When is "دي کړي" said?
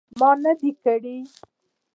0.59-1.17